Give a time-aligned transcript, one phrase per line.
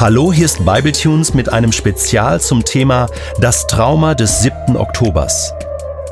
[0.00, 3.08] Hallo, hier ist Bibletunes mit einem Spezial zum Thema
[3.40, 4.76] Das Trauma des 7.
[4.76, 5.52] Oktobers.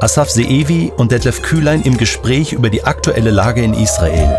[0.01, 4.37] Asaf Seevi und Detlef Kühlein im Gespräch über die aktuelle Lage in Israel.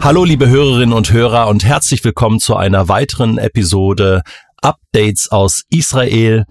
[0.00, 4.24] Hallo liebe Hörerinnen und Hörer und herzlich willkommen zu einer weiteren Episode
[4.60, 6.46] Updates aus Israel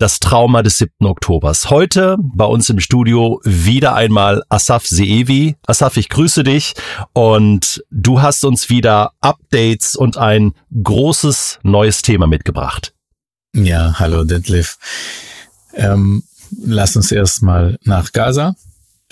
[0.00, 1.06] das Trauma des 7.
[1.06, 1.68] Oktobers.
[1.68, 5.56] Heute bei uns im Studio wieder einmal Asaf Seevi.
[5.66, 6.72] Asaf, ich grüße dich
[7.12, 12.94] und du hast uns wieder Updates und ein großes neues Thema mitgebracht.
[13.54, 14.78] Ja, hallo Detlef.
[15.74, 16.22] Ähm,
[16.64, 18.54] lass uns erstmal nach Gaza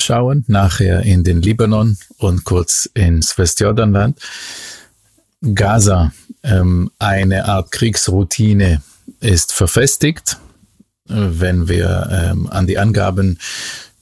[0.01, 4.19] schauen, nachher in den Libanon und kurz ins Westjordanland.
[5.55, 8.81] Gaza, ähm, eine Art Kriegsroutine
[9.21, 10.39] ist verfestigt
[11.09, 13.39] wenn wir ähm, an die Angaben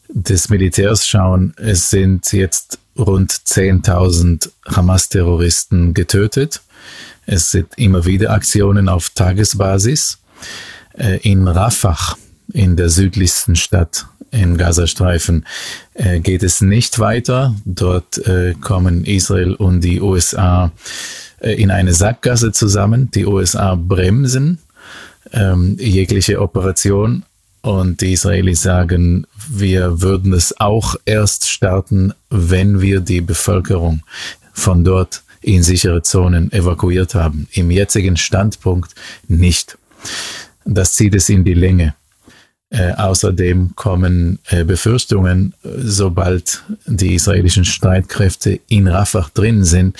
[0.08, 6.62] des Militärs schauen, es sind jetzt rund 10.000 Hamas-Terroristen getötet.
[7.26, 10.18] Es sind immer wieder Aktionen auf Tagesbasis.
[10.96, 12.16] Äh, in Rafah,
[12.52, 15.44] in der südlichsten Stadt im Gazastreifen,
[15.94, 17.54] äh, geht es nicht weiter.
[17.64, 20.72] Dort äh, kommen Israel und die USA
[21.40, 23.10] äh, in eine Sackgasse zusammen.
[23.10, 24.58] Die USA bremsen
[25.32, 27.24] ähm, jegliche Operation.
[27.62, 34.02] Und die Israelis sagen, wir würden es auch erst starten, wenn wir die Bevölkerung
[34.52, 37.48] von dort in sichere Zonen evakuiert haben.
[37.52, 38.94] Im jetzigen Standpunkt
[39.26, 39.78] nicht.
[40.64, 41.94] Das zieht es in die Länge.
[42.70, 49.96] Äh, außerdem kommen äh, Befürchtungen, sobald die israelischen Streitkräfte in Rafah drin sind,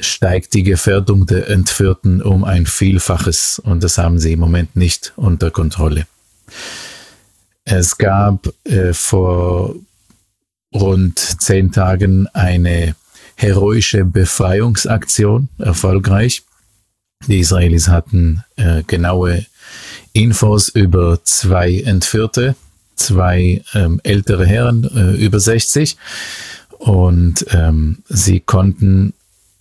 [0.00, 5.12] steigt die Gefährdung der Entführten um ein Vielfaches und das haben sie im Moment nicht
[5.16, 6.06] unter Kontrolle.
[7.64, 9.74] Es gab äh, vor
[10.74, 12.94] rund zehn Tagen eine
[13.34, 16.42] heroische Befreiungsaktion, erfolgreich.
[17.26, 19.46] Die Israelis hatten äh, genaue
[20.12, 22.56] Infos über zwei Entführte,
[22.96, 25.96] zwei ähm, ältere Herren äh, über 60
[26.78, 29.14] und ähm, sie konnten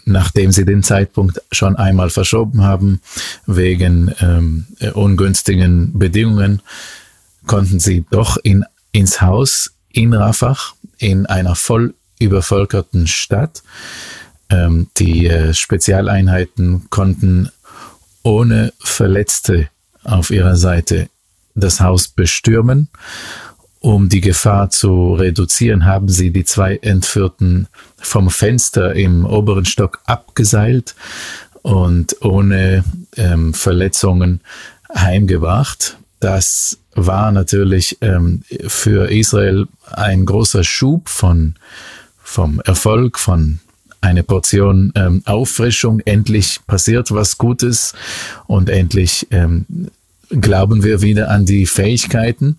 [0.07, 3.01] nachdem sie den Zeitpunkt schon einmal verschoben haben,
[3.45, 6.61] wegen ähm, ungünstigen Bedingungen,
[7.45, 10.57] konnten sie doch in, ins Haus in Rafah,
[10.97, 13.63] in einer voll übervölkerten Stadt.
[14.49, 17.49] Ähm, die äh, Spezialeinheiten konnten
[18.23, 19.69] ohne Verletzte
[20.03, 21.09] auf ihrer Seite
[21.55, 22.89] das Haus bestürmen
[23.87, 30.01] um die Gefahr zu reduzieren, haben sie die zwei Entführten vom Fenster im oberen Stock
[30.05, 30.93] abgeseilt
[31.61, 32.83] und ohne
[33.15, 34.41] ähm, Verletzungen
[34.93, 35.97] heimgebracht.
[36.19, 41.55] Das war natürlich ähm, für Israel ein großer Schub von,
[42.21, 43.59] vom Erfolg, von
[44.01, 46.01] eine Portion ähm, Auffrischung.
[46.01, 47.93] Endlich passiert was Gutes
[48.47, 49.65] und endlich ähm,
[50.29, 52.57] glauben wir wieder an die Fähigkeiten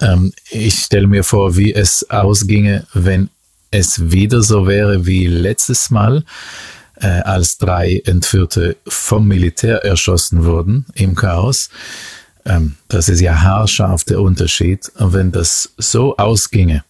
[0.00, 3.30] ähm, ich stelle mir vor, wie es ausginge, wenn
[3.70, 6.24] es wieder so wäre wie letztes Mal,
[6.96, 11.68] äh, als drei Entführte vom Militär erschossen wurden im Chaos.
[12.44, 14.90] Ähm, das ist ja haarscharf der Unterschied.
[14.96, 16.84] Und wenn das so ausginge,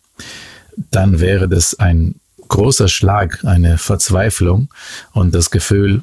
[0.90, 2.16] dann wäre das ein
[2.48, 4.68] großer Schlag, eine Verzweiflung
[5.12, 6.02] und das Gefühl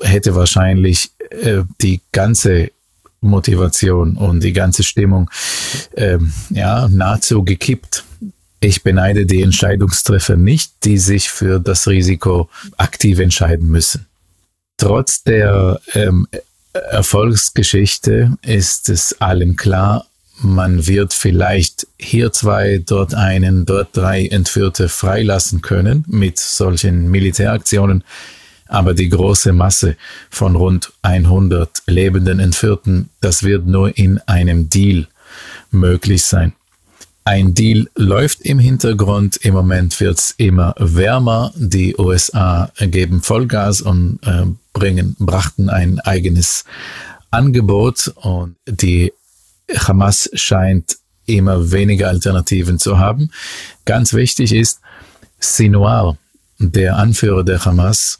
[0.00, 2.70] hätte wahrscheinlich äh, die ganze
[3.22, 5.30] Motivation und die ganze Stimmung
[5.96, 8.04] ähm, ja, nahezu gekippt.
[8.60, 14.06] Ich beneide die Entscheidungstreffer nicht, die sich für das Risiko aktiv entscheiden müssen.
[14.76, 16.28] Trotz der ähm,
[16.72, 20.06] Erfolgsgeschichte ist es allen klar,
[20.42, 28.02] man wird vielleicht hier zwei, dort einen, dort drei Entführte freilassen können mit solchen Militäraktionen.
[28.72, 29.96] Aber die große Masse
[30.30, 35.08] von rund 100 lebenden Entführten, das wird nur in einem Deal
[35.70, 36.54] möglich sein.
[37.24, 39.36] Ein Deal läuft im Hintergrund.
[39.36, 41.52] Im Moment wird es immer wärmer.
[41.54, 46.64] Die USA geben Vollgas und äh, bringen, brachten ein eigenes
[47.30, 49.12] Angebot und die
[49.86, 50.96] Hamas scheint
[51.26, 53.30] immer weniger Alternativen zu haben.
[53.84, 54.80] Ganz wichtig ist,
[55.38, 56.16] Sinwar,
[56.58, 58.18] der Anführer der Hamas,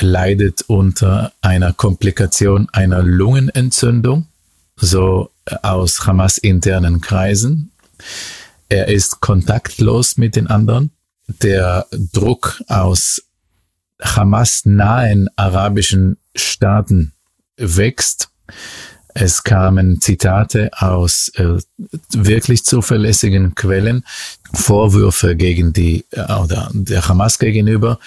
[0.00, 4.26] leidet unter einer Komplikation einer Lungenentzündung,
[4.76, 5.30] so
[5.62, 7.70] aus Hamas internen Kreisen.
[8.68, 10.90] Er ist kontaktlos mit den anderen.
[11.26, 13.22] Der Druck aus
[14.02, 17.12] Hamas nahen arabischen Staaten
[17.56, 18.30] wächst.
[19.12, 21.58] Es kamen Zitate aus äh,
[22.12, 24.04] wirklich zuverlässigen Quellen,
[24.52, 27.98] Vorwürfe gegen die äh, oder der Hamas gegenüber.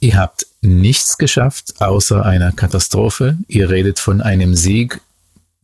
[0.00, 3.38] Ihr habt nichts geschafft außer einer Katastrophe.
[3.48, 5.00] Ihr redet von einem Sieg.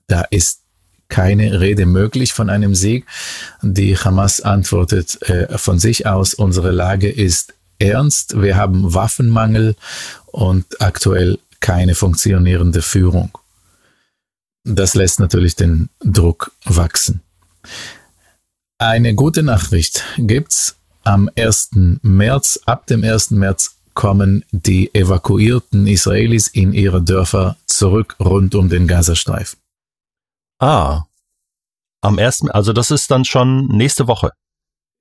[0.07, 0.61] Da ist
[1.09, 3.07] keine Rede möglich von einem Sieg.
[3.63, 8.41] Die Hamas antwortet äh, von sich aus, unsere Lage ist ernst.
[8.41, 9.77] Wir haben Waffenmangel
[10.27, 13.39] und aktuell keine funktionierende Führung.
[14.65, 17.21] Das lässt natürlich den Druck wachsen.
[18.79, 20.75] Eine gute Nachricht gibt's.
[21.05, 21.71] Am 1.
[22.03, 23.31] März, ab dem 1.
[23.31, 29.59] März kommen die evakuierten Israelis in ihre Dörfer zurück rund um den Gazastreifen.
[30.61, 31.03] Ah.
[32.03, 32.51] Am 1.
[32.51, 34.31] Also das ist dann schon nächste Woche.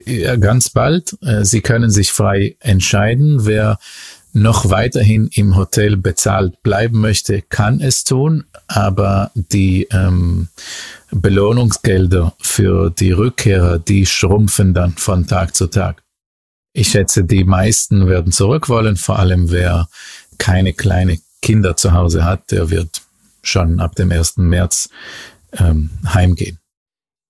[0.03, 1.15] Ja, ganz bald.
[1.21, 3.77] Äh, Sie können sich frei entscheiden, wer
[4.33, 10.49] noch weiterhin im Hotel bezahlt bleiben möchte, kann es tun, aber die ähm,
[11.11, 16.04] Belohnungsgelder für die Rückkehrer, die schrumpfen dann von Tag zu Tag.
[16.77, 19.87] Ich schätze, die meisten werden zurück wollen, vor allem wer
[20.37, 23.01] keine kleine Kinder zu Hause hat, der wird
[23.43, 24.35] schon ab dem 1.
[24.37, 24.89] März
[25.53, 26.59] ähm, heimgehen.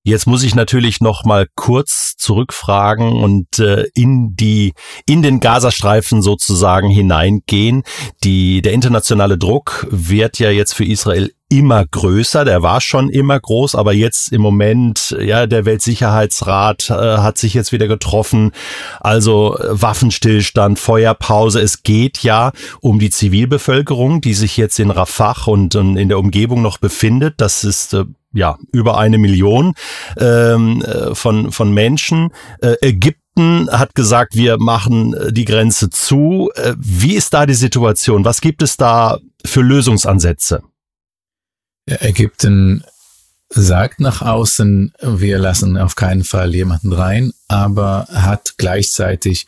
[0.07, 4.74] Jetzt muss ich natürlich noch mal kurz zurückfragen und äh, in die
[5.07, 7.81] in den Gazastreifen sozusagen hineingehen.
[8.24, 13.40] Die der internationale Druck wird ja jetzt für Israel immer größer, der war schon immer
[13.40, 18.52] groß, aber jetzt im Moment, ja, der Weltsicherheitsrat äh, hat sich jetzt wieder getroffen.
[19.00, 21.62] Also äh, Waffenstillstand, Feuerpause.
[21.62, 26.19] Es geht ja um die Zivilbevölkerung, die sich jetzt in Rafah und, und in der
[26.19, 27.36] Umgebung noch befindet.
[27.38, 29.73] Das ist äh, ja, über eine Million
[30.17, 32.31] ähm, äh, von, von Menschen.
[32.61, 36.51] Äh, Ägypten hat gesagt, wir machen äh, die Grenze zu.
[36.55, 38.25] Äh, wie ist da die Situation?
[38.25, 40.61] Was gibt es da für Lösungsansätze?
[41.87, 42.83] Ägypten
[43.49, 49.45] sagt nach außen, wir lassen auf keinen Fall jemanden rein, aber hat gleichzeitig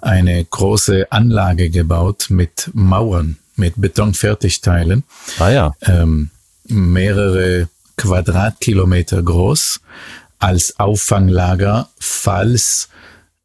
[0.00, 5.04] eine große Anlage gebaut mit Mauern, mit Betonfertigteilen.
[5.40, 5.72] Ah ja.
[5.82, 6.30] Ähm,
[6.68, 7.68] mehrere
[8.00, 9.80] Quadratkilometer groß
[10.38, 12.88] als Auffanglager, falls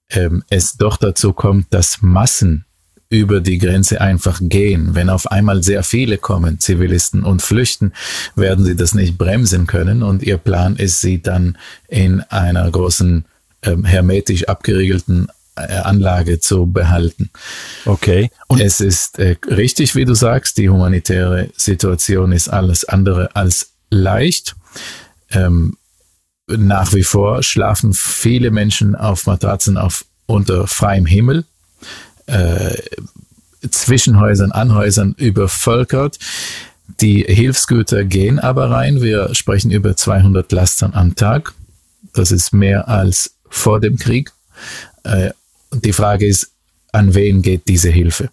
[0.10, 2.64] ähm, es doch dazu kommt, dass Massen
[3.10, 4.96] über die Grenze einfach gehen.
[4.96, 7.92] Wenn auf einmal sehr viele kommen, Zivilisten, und flüchten,
[8.36, 10.04] werden sie das nicht bremsen können.
[10.04, 11.58] Und ihr Plan ist, sie dann
[11.90, 13.26] in einer großen,
[13.62, 17.30] ähm, hermetisch abgeriegelten äh, Anlage zu behalten.
[17.86, 18.30] Okay.
[18.48, 23.75] Und es ist äh, richtig, wie du sagst, die humanitäre Situation ist alles andere als
[23.90, 24.56] leicht.
[25.32, 25.78] Ähm,
[26.48, 31.46] nach wie vor schlafen viele Menschen auf Matratzen auf unter freiem Himmel,
[32.28, 32.78] äh,
[33.70, 36.20] zwischen Häusern, an Häusern übervölkert.
[37.02, 39.02] Die Hilfsgüter gehen aber rein.
[39.02, 41.54] Wir sprechen über 200 Lastern am Tag.
[42.14, 44.32] Das ist mehr als vor dem Krieg.
[45.04, 45.32] Äh,
[45.72, 46.52] die Frage ist,
[46.92, 48.30] an wen geht diese Hilfe?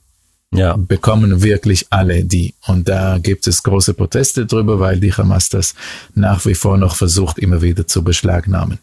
[0.53, 0.77] Ja.
[0.77, 2.55] bekommen wirklich alle die.
[2.67, 5.75] Und da gibt es große Proteste drüber, weil die Hamas das
[6.15, 8.79] nach wie vor noch versucht, immer wieder zu beschlagnahmen.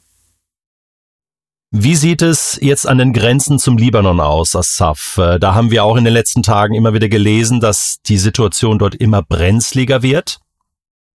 [1.71, 5.19] Wie sieht es jetzt an den Grenzen zum Libanon aus, Assaf?
[5.19, 8.79] Äh, da haben wir auch in den letzten Tagen immer wieder gelesen, dass die Situation
[8.79, 10.39] dort immer brenzliger wird.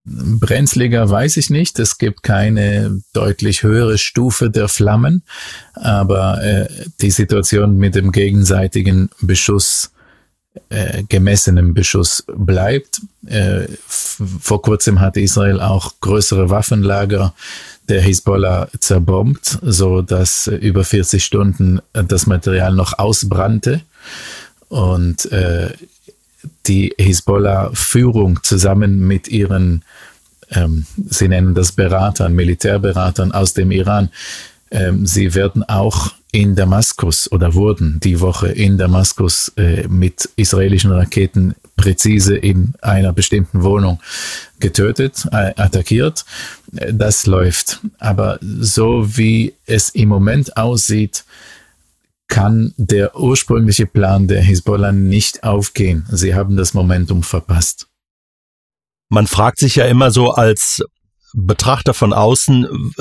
[0.04, 1.78] Brenzliger weiß ich nicht.
[1.80, 5.24] Es gibt keine deutlich höhere Stufe der Flammen,
[5.72, 6.68] aber äh,
[7.00, 9.90] die Situation mit dem gegenseitigen Beschuss
[10.68, 13.00] äh, gemessenem Beschuss bleibt.
[13.26, 17.34] Äh, vor kurzem hat Israel auch größere Waffenlager
[17.88, 23.82] der Hisbollah zerbombt, so dass äh, über 40 Stunden das Material noch ausbrannte
[24.68, 25.70] und äh,
[26.66, 29.84] die Hisbollah-Führung zusammen mit ihren,
[30.50, 34.10] ähm, sie nennen das Beratern, Militärberatern aus dem Iran,
[34.70, 40.90] ähm, sie werden auch in Damaskus oder wurden die Woche in Damaskus äh, mit israelischen
[40.90, 44.00] Raketen präzise in einer bestimmten Wohnung
[44.58, 46.24] getötet, äh, attackiert.
[46.72, 47.80] Das läuft.
[48.00, 51.24] Aber so wie es im Moment aussieht,
[52.26, 56.04] kann der ursprüngliche Plan der Hisbollah nicht aufgehen.
[56.10, 57.86] Sie haben das Momentum verpasst.
[59.08, 60.82] Man fragt sich ja immer so als
[61.36, 62.94] Betrachter von außen,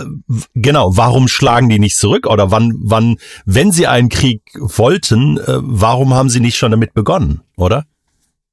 [0.55, 2.25] genau, warum schlagen die nicht zurück?
[2.27, 6.93] Oder wann, wann, wenn sie einen Krieg wollten, äh, warum haben sie nicht schon damit
[6.93, 7.85] begonnen, oder?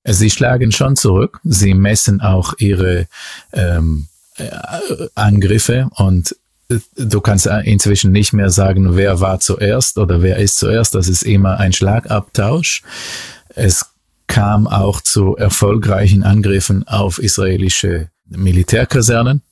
[0.05, 1.41] Sie schlagen schon zurück.
[1.45, 3.07] Sie messen auch ihre
[3.53, 4.07] ähm,
[4.37, 4.51] äh,
[5.15, 6.37] Angriffe und
[6.69, 10.95] äh, du kannst inzwischen nicht mehr sagen, wer war zuerst oder wer ist zuerst.
[10.95, 12.83] Das ist immer ein Schlagabtausch.
[13.49, 13.87] Es
[14.27, 19.43] kam auch zu erfolgreichen Angriffen auf israelische Militärkasernen,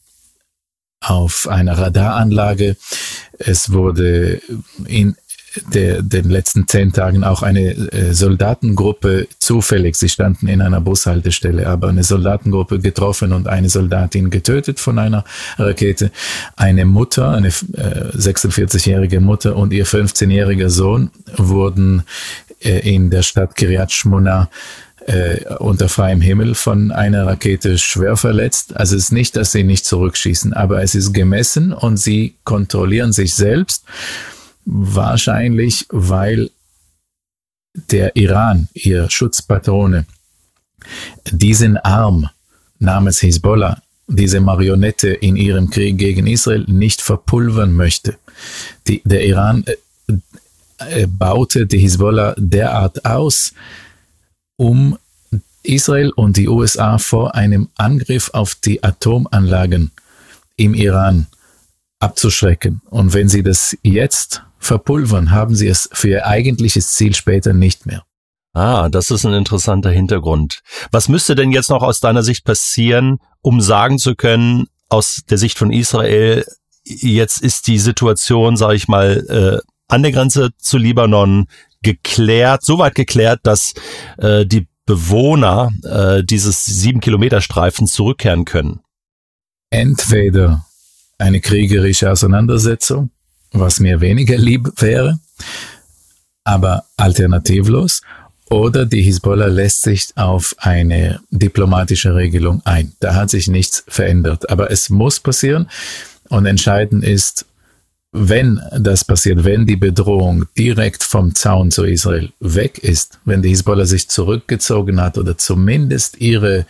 [1.01, 2.77] auf einer Radaranlage.
[3.39, 4.41] Es wurde
[4.87, 5.17] in
[5.73, 11.67] der, den letzten zehn Tagen auch eine äh, Soldatengruppe zufällig, sie standen in einer Bushaltestelle,
[11.67, 15.25] aber eine Soldatengruppe getroffen und eine Soldatin getötet von einer
[15.57, 16.11] Rakete.
[16.57, 22.03] Eine Mutter, eine äh, 46-jährige Mutter und ihr 15-jähriger Sohn wurden
[22.61, 24.51] äh, in der Stadt Kiryat Shmona
[25.09, 28.77] äh, unter freiem Himmel von einer Rakete schwer verletzt.
[28.77, 33.13] Also es ist nicht, dass sie nicht zurückschießen, aber es ist gemessen und sie kontrollieren
[33.13, 33.85] sich selbst.
[34.67, 36.51] Wahrscheinlich, weil
[37.73, 40.05] der Iran, ihr Schutzpatrone,
[41.31, 42.29] diesen Arm
[42.79, 48.17] namens Hezbollah, diese Marionette in ihrem Krieg gegen Israel nicht verpulvern möchte.
[48.87, 53.55] Die, der Iran äh, äh, baute die Hezbollah derart aus,
[54.59, 54.99] um
[55.63, 59.93] Israel und die USA vor einem Angriff auf die Atomanlagen
[60.57, 61.27] im Iran
[62.01, 62.83] abzuschrecken.
[62.91, 67.87] Und wenn sie das jetzt verpulvern, haben sie es für ihr eigentliches Ziel später nicht
[67.87, 68.03] mehr.
[68.55, 70.61] Ah, das ist ein interessanter Hintergrund.
[70.91, 75.39] Was müsste denn jetzt noch aus deiner Sicht passieren, um sagen zu können, aus der
[75.39, 76.45] Sicht von Israel,
[76.85, 81.47] jetzt ist die Situation, sage ich mal, äh, an der Grenze zu Libanon
[81.83, 83.75] geklärt, soweit geklärt, dass
[84.19, 88.81] äh, die Bewohner äh, dieses sieben Kilometer Streifens zurückkehren können?
[89.71, 90.65] Entweder
[91.19, 93.11] eine kriegerische Auseinandersetzung,
[93.53, 95.19] was mir weniger lieb wäre,
[96.45, 98.03] aber alternativlos,
[98.51, 102.95] oder die Hisbollah lässt sich auf eine diplomatische Regelung ein.
[103.01, 104.49] Da hat sich nichts verändert.
[104.49, 105.69] Aber es muss passieren.
[106.31, 107.45] Und entscheidend ist,
[108.13, 113.51] wenn das passiert, wenn die Bedrohung direkt vom Zaun zu Israel weg ist, wenn die
[113.51, 116.65] Hisbollah sich zurückgezogen hat oder zumindest ihre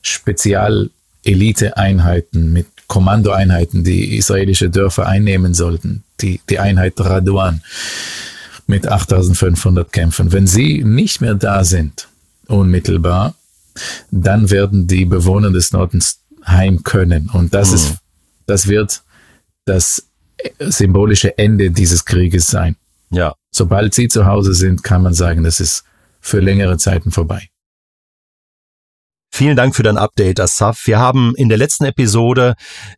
[0.00, 7.60] Spezialelite-Einheiten mit Kommandoeinheiten, die israelische Dörfer einnehmen sollten, die, die Einheit Radwan
[8.66, 12.08] mit 8500 Kämpfen, wenn sie nicht mehr da sind,
[12.46, 13.34] unmittelbar,
[14.10, 17.28] dann werden die Bewohner des Nordens heim können.
[17.30, 17.74] Und das mhm.
[17.74, 17.96] ist,
[18.46, 19.02] das wird
[19.66, 20.07] das
[20.58, 22.76] symbolische Ende dieses Krieges sein.
[23.10, 23.34] Ja.
[23.50, 25.84] Sobald sie zu Hause sind, kann man sagen, das ist
[26.20, 27.48] für längere Zeiten vorbei.
[29.30, 30.86] Vielen Dank für dein Update, Asaf.
[30.86, 32.56] Wir haben in der letzten Episode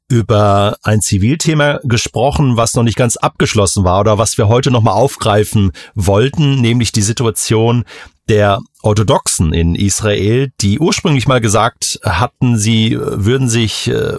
[0.09, 4.95] über ein Zivilthema gesprochen, was noch nicht ganz abgeschlossen war oder was wir heute nochmal
[4.95, 7.85] aufgreifen wollten, nämlich die Situation
[8.29, 14.17] der Orthodoxen in Israel, die ursprünglich mal gesagt hatten, sie würden sich äh,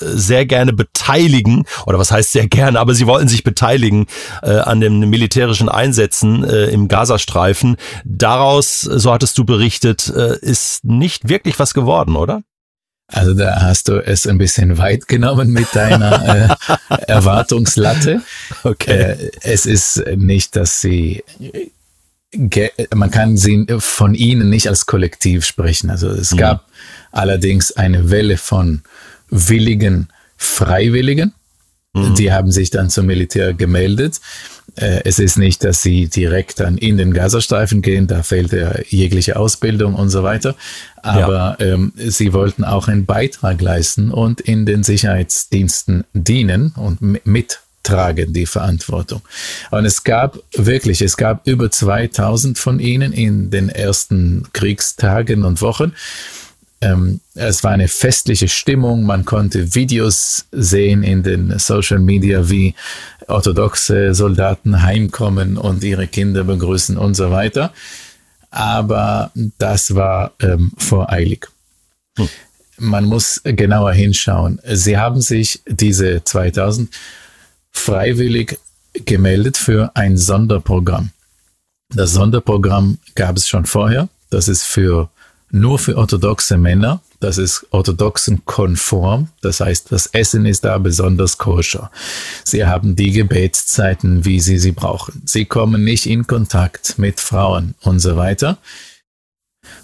[0.00, 4.06] sehr gerne beteiligen, oder was heißt sehr gerne, aber sie wollten sich beteiligen
[4.42, 7.76] äh, an den militärischen Einsätzen äh, im Gazastreifen.
[8.04, 12.42] Daraus, so hattest du berichtet, äh, ist nicht wirklich was geworden, oder?
[13.12, 16.56] Also da hast du es ein bisschen weit genommen mit deiner
[16.88, 18.22] äh, Erwartungslatte.
[18.62, 18.92] Okay.
[18.92, 21.24] Äh, es ist nicht, dass sie
[22.94, 25.90] man kann sie von ihnen nicht als Kollektiv sprechen.
[25.90, 26.74] Also es gab ja.
[27.10, 28.82] allerdings eine Welle von
[29.30, 31.32] willigen Freiwilligen.
[31.92, 32.14] Mhm.
[32.14, 34.20] Die haben sich dann zum Militär gemeldet.
[34.76, 38.74] Äh, es ist nicht, dass sie direkt dann in den Gazastreifen gehen, da fehlt ja
[38.88, 40.54] jegliche Ausbildung und so weiter.
[41.02, 41.66] Aber ja.
[41.66, 48.46] ähm, sie wollten auch einen Beitrag leisten und in den Sicherheitsdiensten dienen und mittragen die
[48.46, 49.22] Verantwortung.
[49.70, 55.60] Und es gab wirklich, es gab über 2000 von ihnen in den ersten Kriegstagen und
[55.60, 55.92] Wochen.
[56.82, 59.04] Ähm, es war eine festliche Stimmung.
[59.04, 62.74] Man konnte Videos sehen in den Social Media, wie
[63.28, 67.72] orthodoxe Soldaten heimkommen und ihre Kinder begrüßen und so weiter.
[68.50, 71.48] Aber das war ähm, voreilig.
[72.16, 72.28] Hm.
[72.78, 74.58] Man muss genauer hinschauen.
[74.64, 76.90] Sie haben sich diese 2000
[77.72, 78.58] freiwillig
[78.94, 81.10] gemeldet für ein Sonderprogramm.
[81.90, 84.08] Das Sonderprogramm gab es schon vorher.
[84.30, 85.10] Das ist für
[85.50, 87.00] nur für orthodoxe Männer.
[87.20, 89.28] Das ist orthodoxen konform.
[89.42, 91.90] Das heißt, das Essen ist da besonders koscher.
[92.44, 95.22] Sie haben die Gebetszeiten, wie sie sie brauchen.
[95.26, 98.58] Sie kommen nicht in Kontakt mit Frauen und so weiter.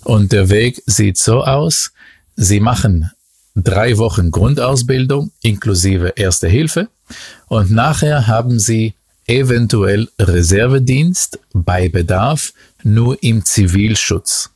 [0.02, 1.92] Und der Weg sieht so aus.
[2.36, 3.10] Sie machen
[3.54, 6.88] drei Wochen Grundausbildung inklusive Erste Hilfe.
[7.48, 8.94] Und nachher haben sie
[9.26, 14.50] eventuell Reservedienst bei Bedarf nur im Zivilschutz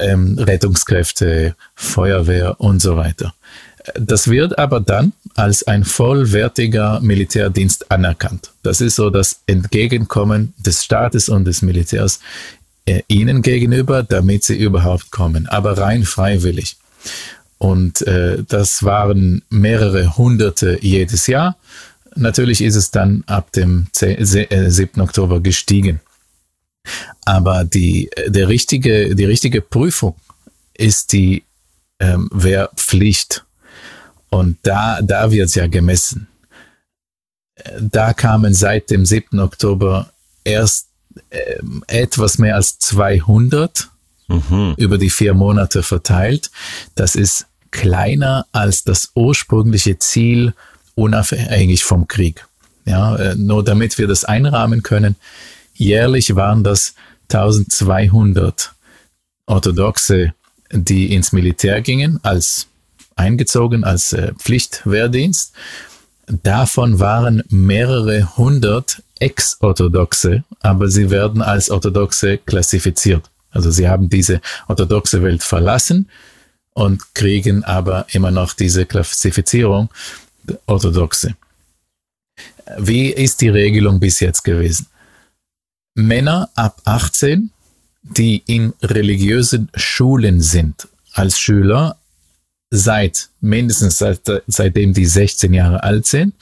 [0.00, 3.34] ähm, Rettungskräfte, Feuerwehr und so weiter.
[3.94, 8.50] Das wird aber dann als ein vollwertiger Militärdienst anerkannt.
[8.62, 12.20] Das ist so das Entgegenkommen des Staates und des Militärs
[12.86, 16.76] äh, ihnen gegenüber, damit sie überhaupt kommen, aber rein freiwillig.
[17.58, 21.56] Und äh, das waren mehrere Hunderte jedes Jahr.
[22.16, 25.00] Natürlich ist es dann ab dem 10, 7.
[25.00, 26.00] Äh, Oktober gestiegen.
[27.24, 30.14] Aber die, der richtige, die richtige Prüfung
[30.74, 31.44] ist die
[32.00, 33.44] ähm, Wehrpflicht.
[34.30, 36.28] Und da, da wird es ja gemessen.
[37.80, 39.38] Da kamen seit dem 7.
[39.40, 40.10] Oktober
[40.44, 40.88] erst
[41.30, 41.56] äh,
[41.88, 43.88] etwas mehr als 200
[44.28, 44.74] mhm.
[44.76, 46.50] über die vier Monate verteilt.
[46.94, 50.54] Das ist kleiner als das ursprüngliche Ziel,
[50.94, 52.46] unabhängig vom Krieg.
[52.84, 55.16] Ja, äh, nur damit wir das einrahmen können.
[55.80, 56.94] Jährlich waren das
[57.32, 58.74] 1200
[59.46, 60.34] Orthodoxe,
[60.70, 62.66] die ins Militär gingen, als
[63.16, 65.54] eingezogen, als äh, Pflichtwehrdienst.
[66.26, 73.30] Davon waren mehrere hundert Ex-Orthodoxe, aber sie werden als Orthodoxe klassifiziert.
[73.50, 76.10] Also sie haben diese orthodoxe Welt verlassen
[76.74, 79.88] und kriegen aber immer noch diese Klassifizierung
[80.66, 81.36] Orthodoxe.
[82.76, 84.89] Wie ist die Regelung bis jetzt gewesen?
[85.94, 87.50] Männer ab 18,
[88.02, 91.96] die in religiösen Schulen sind, als Schüler
[92.70, 96.34] seit mindestens seit, seitdem die 16 Jahre alt sind,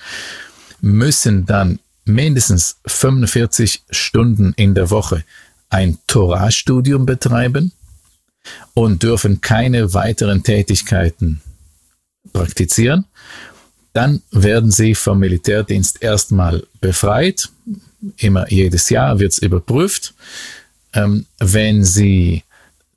[0.81, 5.25] müssen dann mindestens 45 Stunden in der Woche
[5.71, 7.73] ein Torah-Studium betreiben
[8.75, 11.41] und dürfen keine weiteren Tätigkeiten
[12.33, 13.05] praktizieren.
[13.93, 17.49] Dann werden sie vom Militärdienst erstmal befreit.
[18.17, 20.15] Immer jedes Jahr wird es überprüft.
[20.93, 22.45] Ähm, wenn sie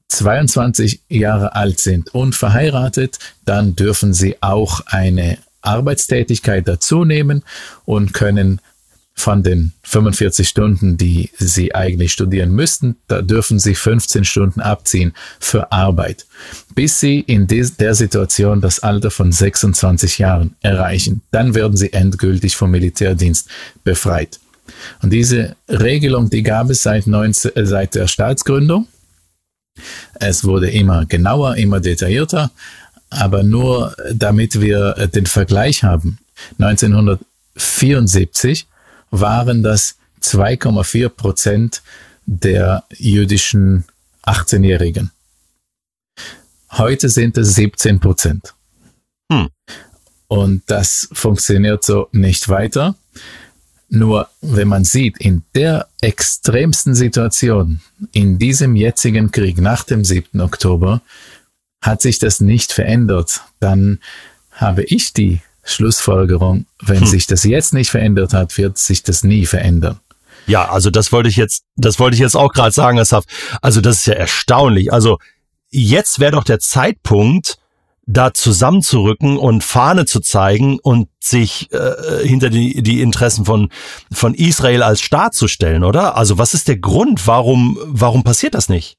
[0.09, 7.43] 22 Jahre alt sind und verheiratet, dann dürfen sie auch eine Arbeitstätigkeit dazu nehmen
[7.85, 8.61] und können
[9.13, 15.13] von den 45 Stunden, die Sie eigentlich studieren müssten, da dürfen Sie 15 Stunden abziehen
[15.39, 16.25] für Arbeit,
[16.73, 21.21] bis Sie in der Situation das Alter von 26 Jahren erreichen.
[21.31, 23.47] Dann werden Sie endgültig vom Militärdienst
[23.83, 24.39] befreit.
[25.01, 28.87] Und diese Regelung, die gab es seit, 19, äh, seit der Staatsgründung.
[30.15, 32.51] Es wurde immer genauer, immer detaillierter,
[33.09, 36.19] aber nur damit wir äh, den Vergleich haben.
[36.59, 38.67] 1974
[39.11, 41.81] waren das 2,4 Prozent
[42.25, 43.85] der jüdischen
[44.23, 45.11] 18-Jährigen.
[46.71, 48.53] Heute sind es 17 Prozent.
[49.31, 49.49] Hm.
[50.27, 52.95] Und das funktioniert so nicht weiter.
[53.93, 57.81] Nur wenn man sieht, in der extremsten Situation,
[58.13, 60.39] in diesem jetzigen Krieg nach dem 7.
[60.39, 61.01] Oktober,
[61.81, 63.99] hat sich das nicht verändert, dann
[64.51, 67.07] habe ich die Schlussfolgerung, wenn hm.
[67.07, 69.99] sich das jetzt nicht verändert hat, wird sich das nie verändern.
[70.47, 73.25] Ja, also das wollte ich jetzt, das wollte ich jetzt auch gerade sagen, Asaf.
[73.61, 74.93] Also das ist ja erstaunlich.
[74.93, 75.19] Also
[75.69, 77.57] jetzt wäre doch der Zeitpunkt,
[78.07, 83.69] da zusammenzurücken und Fahne zu zeigen und sich äh, hinter die, die Interessen von,
[84.11, 86.17] von Israel als Staat zu stellen, oder?
[86.17, 87.27] Also was ist der Grund?
[87.27, 88.97] Warum, warum passiert das nicht?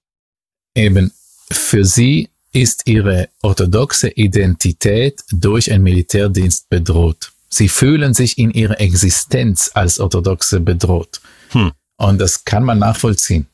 [0.74, 1.12] Eben,
[1.50, 7.32] für sie ist ihre orthodoxe Identität durch einen Militärdienst bedroht.
[7.48, 11.20] Sie fühlen sich in ihrer Existenz als Orthodoxe bedroht.
[11.50, 11.72] Hm.
[11.96, 13.46] Und das kann man nachvollziehen.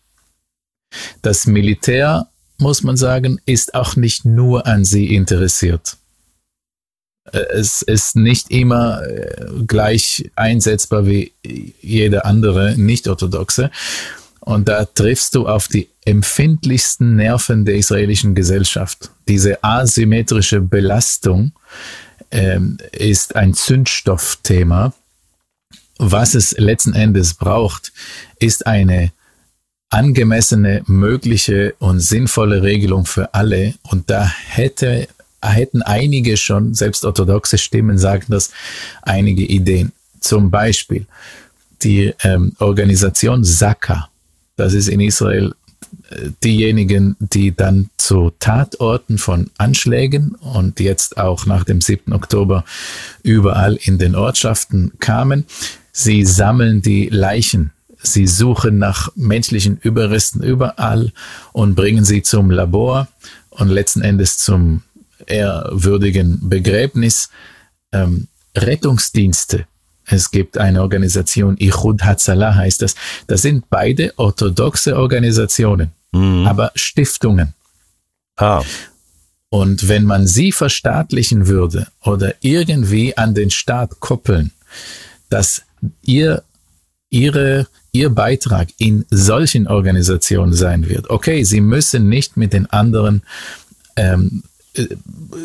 [1.23, 2.29] Das Militär,
[2.59, 5.97] muss man sagen, ist auch nicht nur an sie interessiert.
[7.33, 11.33] Äh, es ist nicht immer äh, gleich einsetzbar wie
[11.81, 13.71] jeder andere Nicht-Orthodoxe.
[14.41, 19.11] Und da triffst du auf die empfindlichsten Nerven der israelischen Gesellschaft.
[19.29, 21.53] Diese asymmetrische Belastung
[22.31, 24.95] ähm, ist ein Zündstoffthema.
[25.99, 27.93] Was es letzten Endes braucht,
[28.39, 29.13] ist eine
[29.91, 33.75] angemessene, mögliche und sinnvolle Regelung für alle.
[33.83, 35.09] Und da hätte,
[35.43, 38.51] hätten einige schon, selbst orthodoxe Stimmen sagen das,
[39.03, 39.93] einige Ideen.
[40.21, 41.07] Zum Beispiel
[41.83, 44.09] die ähm, Organisation Saka
[44.59, 45.55] das ist in Israel
[46.11, 52.13] äh, diejenigen, die dann zu Tatorten von Anschlägen und jetzt auch nach dem 7.
[52.13, 52.65] Oktober
[53.23, 55.47] überall in den Ortschaften kamen.
[55.93, 57.71] Sie sammeln die Leichen.
[58.01, 61.13] Sie suchen nach menschlichen Überresten überall
[61.53, 63.09] und bringen sie zum Labor
[63.51, 64.83] und letzten Endes zum
[65.27, 67.31] ehrwürdigen Begräbnis.
[67.93, 69.67] Ähm, Rettungsdienste
[70.11, 72.95] es gibt eine Organisation, Ichud Hatzalah heißt das.
[73.27, 76.47] Das sind beide orthodoxe Organisationen, mhm.
[76.47, 77.55] aber Stiftungen.
[78.37, 78.63] Ah.
[79.51, 84.53] Und wenn man sie verstaatlichen würde oder irgendwie an den Staat koppeln,
[85.29, 85.63] dass
[86.03, 86.43] ihr,
[87.11, 91.11] ihre, ihr Beitrag in solchen Organisationen sein wird.
[91.11, 93.23] Okay, sie müssen nicht mit den anderen
[93.97, 94.43] ähm,
[94.75, 94.87] äh,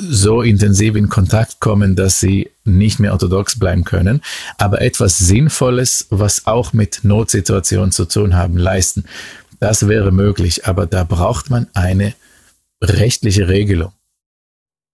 [0.10, 4.22] so intensiv in Kontakt kommen, dass sie nicht mehr orthodox bleiben können,
[4.58, 9.06] aber etwas Sinnvolles, was auch mit Notsituationen zu tun haben, leisten.
[9.60, 12.14] Das wäre möglich, aber da braucht man eine
[12.82, 13.94] rechtliche Regelung.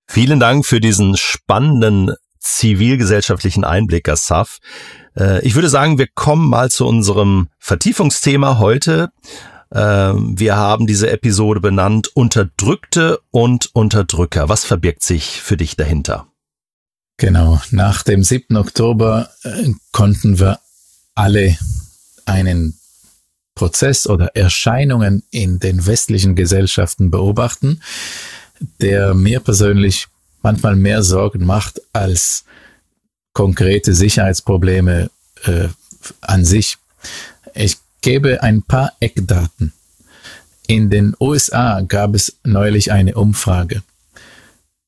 [0.08, 4.60] Vielen Dank für diesen spannenden zivilgesellschaftlichen Einblick, Assaf.
[5.18, 9.12] Äh, ich würde sagen, wir kommen mal zu unserem Vertiefungsthema heute.
[9.72, 14.50] Ähm, wir haben diese Episode benannt Unterdrückte und Unterdrücker.
[14.50, 16.28] Was verbirgt sich für dich dahinter?
[17.18, 18.56] Genau, nach dem 7.
[18.56, 20.60] Oktober äh, konnten wir
[21.16, 21.58] alle
[22.26, 22.80] einen
[23.56, 27.82] Prozess oder Erscheinungen in den westlichen Gesellschaften beobachten,
[28.80, 30.08] der mir persönlich
[30.42, 32.46] manchmal mehr Sorgen macht als
[33.40, 35.10] konkrete Sicherheitsprobleme
[35.46, 35.70] äh,
[36.20, 36.78] an sich.
[37.56, 39.72] Ich gebe ein paar Eckdaten.
[40.68, 43.82] In den USA gab es neulich eine Umfrage.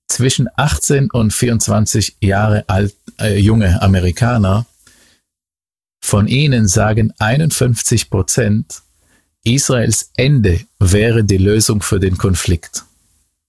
[0.09, 4.65] Zwischen 18 und 24 Jahre alt, äh, junge Amerikaner
[6.01, 8.81] von ihnen sagen 51 Prozent,
[9.45, 12.83] Israels Ende wäre die Lösung für den Konflikt.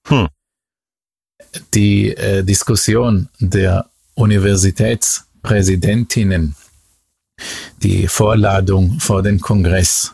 [0.06, 0.28] Hm.
[1.74, 6.54] Die äh, Diskussion der Universitätspräsidentinnen,
[7.82, 10.12] die Vorladung vor den Kongress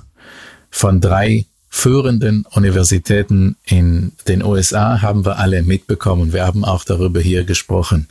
[0.71, 6.33] von drei führenden Universitäten in den USA haben wir alle mitbekommen.
[6.33, 8.09] Wir haben auch darüber hier gesprochen.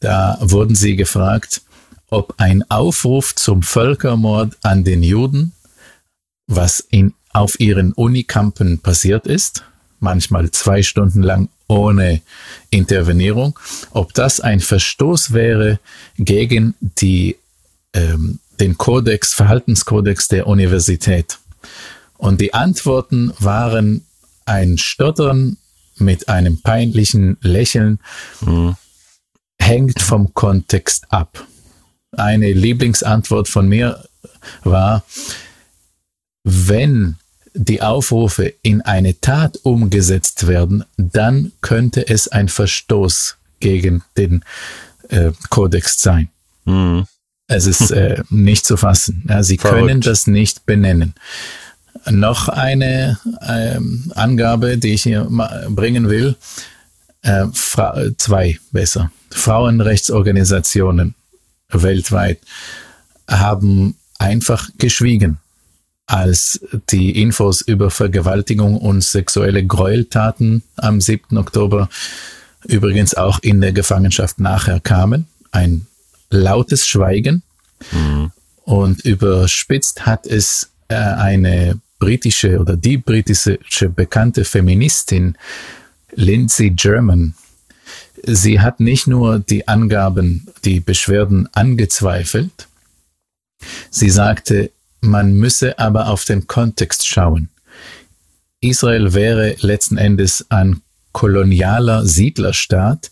[0.00, 1.62] Da wurden sie gefragt,
[2.10, 5.52] ob ein Aufruf zum Völkermord an den Juden,
[6.46, 9.64] was in, auf ihren Unikampen passiert ist,
[10.00, 12.22] manchmal zwei Stunden lang ohne
[12.70, 13.58] Intervenierung,
[13.90, 15.78] ob das ein Verstoß wäre
[16.16, 17.36] gegen die,
[17.92, 21.38] ähm, den Kodex, Verhaltenskodex der Universität.
[22.16, 24.04] Und die Antworten waren
[24.46, 25.58] ein Stottern
[25.98, 28.00] mit einem peinlichen Lächeln,
[28.40, 28.76] mhm.
[29.60, 31.46] hängt vom Kontext ab
[32.12, 34.04] eine Lieblingsantwort von mir
[34.64, 35.04] war,
[36.44, 37.16] wenn
[37.58, 44.44] die Aufrufe in eine Tat umgesetzt werden, dann könnte es ein Verstoß gegen den
[45.08, 46.28] äh, Kodex sein.
[46.64, 47.06] Mhm.
[47.48, 49.24] Es ist äh, nicht zu fassen.
[49.28, 49.86] Ja, Sie Verrückt.
[49.86, 51.14] können das nicht benennen.
[52.08, 55.26] Noch eine ähm, Angabe, die ich hier
[55.68, 56.36] bringen will.
[57.22, 59.10] Äh, zwei besser.
[59.30, 61.14] Frauenrechtsorganisationen
[61.70, 62.38] weltweit
[63.28, 65.38] haben einfach geschwiegen,
[66.08, 71.36] als die Infos über Vergewaltigung und sexuelle Gräueltaten am 7.
[71.36, 71.88] Oktober
[72.66, 75.26] übrigens auch in der Gefangenschaft nachher kamen.
[75.52, 75.86] Ein
[76.30, 77.42] lautes Schweigen.
[77.92, 78.32] Mhm.
[78.64, 85.36] Und überspitzt hat es äh, eine britische oder die britische bekannte Feministin
[86.14, 87.34] Lindsay German
[88.24, 92.68] Sie hat nicht nur die Angaben, die Beschwerden angezweifelt,
[93.90, 97.50] sie sagte, man müsse aber auf den Kontext schauen.
[98.60, 100.82] Israel wäre letzten Endes ein
[101.12, 103.10] kolonialer Siedlerstaat,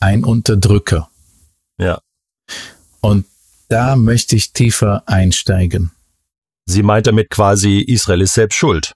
[0.00, 1.10] ein Unterdrücker.
[1.78, 2.00] Ja.
[3.00, 3.26] Und
[3.68, 5.92] da möchte ich tiefer einsteigen.
[6.64, 8.92] Sie meint damit quasi, Israel ist selbst schuld.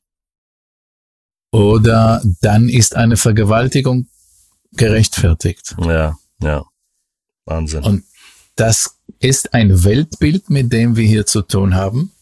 [1.52, 4.08] Oder dann ist eine Vergewaltigung
[4.72, 5.74] gerechtfertigt.
[5.80, 6.64] Ja, ja.
[7.44, 7.82] Wahnsinn.
[7.82, 8.04] Und
[8.56, 12.12] das ist ein Weltbild, mit dem wir hier zu tun haben.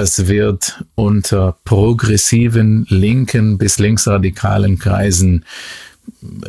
[0.00, 5.44] Das wird unter progressiven linken bis linksradikalen Kreisen,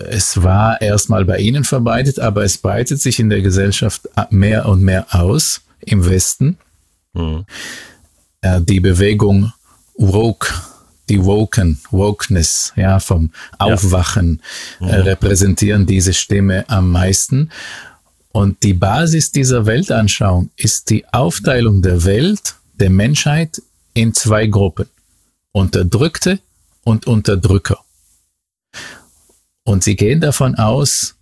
[0.07, 4.81] es war erstmal bei ihnen verbreitet, aber es breitet sich in der Gesellschaft mehr und
[4.81, 6.59] mehr aus im Westen.
[7.11, 7.45] Mhm.
[8.61, 9.51] Die Bewegung
[9.97, 10.47] Woke
[11.09, 14.41] die Woken, Wokeness, ja, vom Aufwachen
[14.79, 14.87] ja.
[14.87, 17.49] äh, repräsentieren diese Stimme am meisten.
[18.31, 23.61] Und die Basis dieser Weltanschauung ist die Aufteilung der Welt, der Menschheit
[23.93, 24.87] in zwei Gruppen.
[25.53, 26.39] Unterdrückte
[26.83, 27.79] und Unterdrücker.
[29.63, 31.15] Und sie gehen davon aus,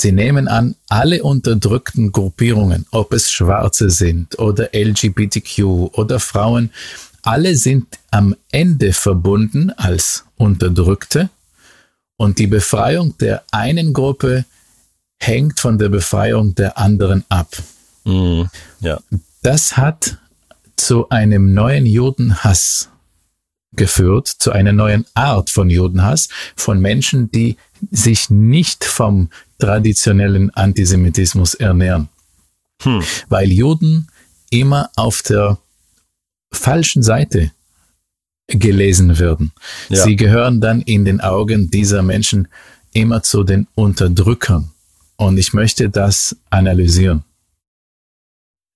[0.00, 5.60] sie nehmen an, alle unterdrückten Gruppierungen, ob es Schwarze sind oder LGBTQ
[5.92, 6.70] oder Frauen,
[7.22, 11.30] alle sind am Ende verbunden als Unterdrückte
[12.16, 14.44] und die Befreiung der einen Gruppe
[15.20, 17.48] hängt von der Befreiung der anderen ab.
[18.04, 18.42] Mm,
[18.80, 18.98] ja.
[19.42, 20.18] Das hat
[20.76, 22.90] zu einem neuen Judenhass
[23.72, 27.56] geführt, zu einer neuen Art von Judenhass, von Menschen, die
[27.90, 32.08] sich nicht vom traditionellen Antisemitismus ernähren.
[32.82, 33.02] Hm.
[33.28, 34.08] Weil Juden
[34.50, 35.58] immer auf der
[36.52, 37.50] falschen Seite
[38.46, 39.52] gelesen werden.
[39.88, 40.04] Ja.
[40.04, 42.48] Sie gehören dann in den Augen dieser Menschen
[42.92, 44.70] immer zu den Unterdrückern.
[45.16, 47.24] Und ich möchte das analysieren.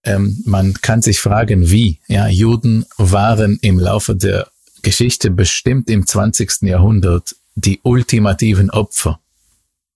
[0.05, 2.01] Ähm, man kann sich fragen, wie.
[2.09, 4.49] Ja, Juden waren im Laufe der
[4.83, 6.63] Geschichte bestimmt im 20.
[6.63, 9.19] Jahrhundert die ultimativen Opfer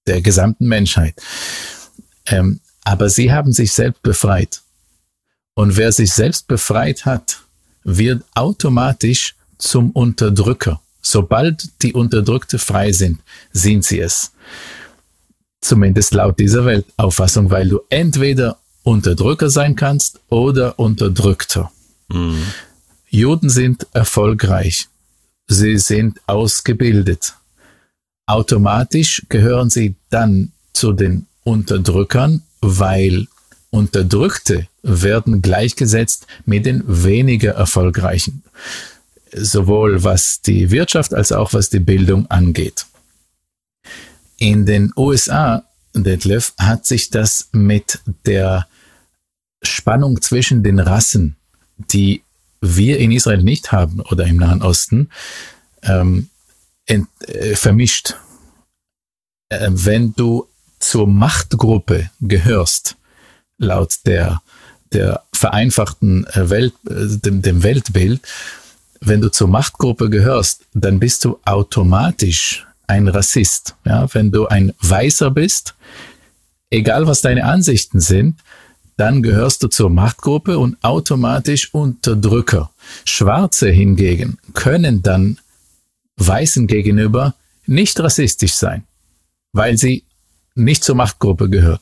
[0.07, 1.15] der gesamten Menschheit.
[2.27, 4.63] Ähm, aber sie haben sich selbst befreit.
[5.55, 7.41] Und wer sich selbst befreit hat,
[7.85, 10.81] wird automatisch zum Unterdrücker.
[11.01, 13.21] Sobald die Unterdrückte frei sind,
[13.53, 14.33] sind sie es.
[15.61, 21.71] Zumindest laut dieser Weltauffassung, weil du entweder Unterdrücker sein kannst oder Unterdrückter.
[22.09, 22.43] Mhm.
[23.09, 24.89] Juden sind erfolgreich.
[25.47, 27.35] Sie sind ausgebildet.
[28.27, 33.27] Automatisch gehören sie dann zu den Unterdrückern, weil
[33.71, 38.43] Unterdrückte werden gleichgesetzt mit den weniger erfolgreichen,
[39.33, 42.87] sowohl was die Wirtschaft als auch was die Bildung angeht.
[44.39, 45.65] In den USA,
[45.95, 48.67] Detlef, hat sich das mit der
[49.63, 51.37] Spannung zwischen den Rassen,
[51.77, 52.23] die
[52.61, 55.11] wir in Israel nicht haben oder im Nahen Osten,
[55.83, 56.29] ähm,
[56.87, 58.17] ent, äh, vermischt.
[59.49, 62.97] Äh, wenn du zur Machtgruppe gehörst,
[63.59, 64.43] laut der,
[64.93, 68.21] der vereinfachten äh, Welt, äh, dem, dem Weltbild,
[69.01, 73.75] wenn du zur Machtgruppe gehörst, dann bist du automatisch ein Rassist.
[73.85, 75.75] Ja, wenn du ein Weißer bist,
[76.71, 78.39] egal was deine Ansichten sind,
[78.99, 82.71] dann gehörst du zur Machtgruppe und automatisch Unterdrücker.
[83.05, 85.39] Schwarze hingegen können dann
[86.19, 87.35] Weißen gegenüber
[87.67, 88.85] nicht rassistisch sein,
[89.53, 90.05] weil sie
[90.55, 91.81] nicht zur Machtgruppe gehören.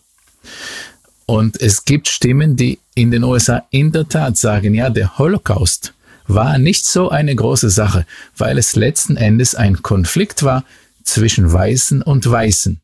[1.26, 5.92] Und es gibt Stimmen, die in den USA in der Tat sagen, ja, der Holocaust
[6.28, 10.64] war nicht so eine große Sache, weil es letzten Endes ein Konflikt war
[11.04, 12.80] zwischen Weißen und Weißen.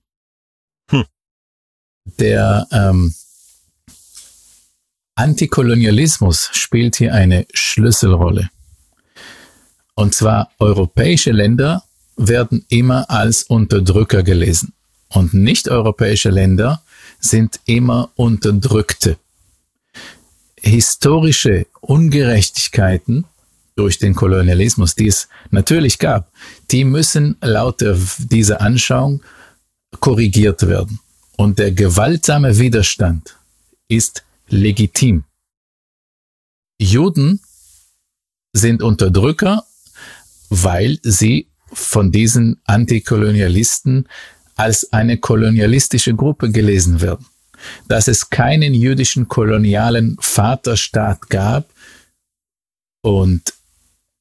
[0.90, 1.04] Hm.
[2.18, 3.14] Der ähm,
[5.14, 8.50] Antikolonialismus spielt hier eine Schlüsselrolle.
[9.94, 11.82] Und zwar europäische Länder
[12.16, 14.74] werden immer als Unterdrücker gelesen
[15.08, 16.82] und nicht-europäische Länder
[17.18, 19.16] sind immer Unterdrückte.
[20.60, 23.24] Historische Ungerechtigkeiten
[23.76, 26.32] durch den Kolonialismus, die es natürlich gab,
[26.70, 27.84] die müssen laut
[28.18, 29.22] dieser Anschauung
[30.00, 30.98] korrigiert werden.
[31.36, 33.36] Und der gewaltsame Widerstand
[33.88, 35.24] ist legitim.
[36.80, 37.40] Juden
[38.52, 39.64] sind Unterdrücker,
[40.48, 44.08] weil sie von diesen Antikolonialisten
[44.54, 47.26] als eine kolonialistische Gruppe gelesen werden.
[47.88, 51.68] Dass es keinen jüdischen kolonialen Vaterstaat gab
[53.02, 53.55] und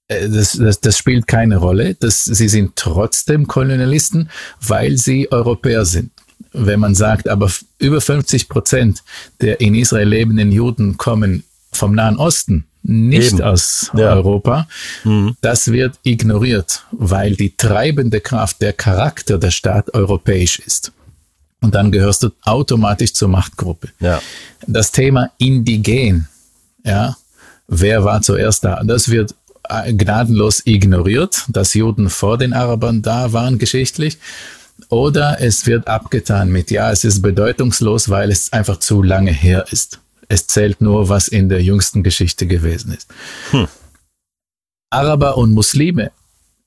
[0.08, 1.96] das, das, das spielt keine Rolle.
[1.96, 4.30] Das, sie sind trotzdem Kolonialisten,
[4.62, 6.12] weil sie Europäer sind.
[6.52, 9.04] Wenn man sagt, aber über 50 Prozent
[9.42, 13.42] der in Israel lebenden Juden kommen vom Nahen Osten, nicht Eben.
[13.42, 14.14] aus ja.
[14.14, 14.68] Europa,
[15.04, 15.36] mhm.
[15.42, 20.92] das wird ignoriert, weil die treibende Kraft, der Charakter der Staat europäisch ist.
[21.62, 23.90] Und dann gehörst du automatisch zur Machtgruppe.
[24.00, 24.22] Ja.
[24.68, 26.28] Das Thema Indigen,
[26.84, 27.18] ja,
[27.68, 28.84] wer war zuerst da?
[28.84, 29.45] Das wird äh,
[29.92, 34.18] gnadenlos ignoriert, dass Juden vor den Arabern da waren geschichtlich.
[34.90, 39.66] Oder es wird abgetan mit, ja, es ist bedeutungslos, weil es einfach zu lange her
[39.72, 40.00] ist.
[40.28, 43.08] Es zählt nur, was in der jüngsten Geschichte gewesen ist.
[43.52, 43.68] Hm.
[44.90, 46.12] Araber und Muslime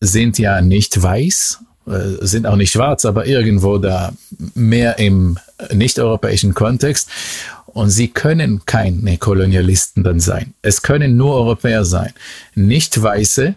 [0.00, 4.12] sind ja nicht weiß, äh, sind auch nicht schwarz, aber irgendwo da
[4.54, 5.38] mehr im
[5.72, 7.08] nicht-europäischen Kontext.
[7.74, 10.54] Und sie können keine Kolonialisten dann sein.
[10.62, 12.12] Es können nur Europäer sein.
[12.54, 13.54] Nicht-Weiße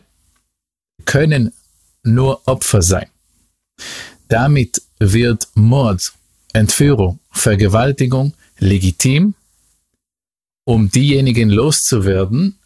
[1.06, 1.54] können
[2.04, 3.08] nur Opfer sein.
[4.28, 6.14] Damit wird Mord,
[6.54, 9.34] Entführung, Vergewaltigung legitim
[10.64, 12.60] um diejenigen loszuwerden,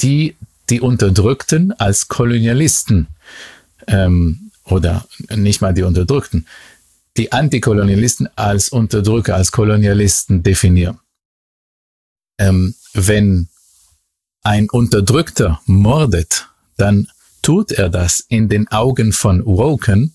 [0.00, 0.36] die
[0.68, 3.08] die Unterdrückten als Kolonialisten
[3.88, 6.46] ähm, oder nicht mal die Unterdrückten,
[7.16, 10.98] die Antikolonialisten als Unterdrücker, als Kolonialisten definieren.
[12.38, 13.48] Ähm, wenn
[14.42, 17.08] ein Unterdrückter mordet, dann
[17.42, 20.14] tut er das in den Augen von Woken.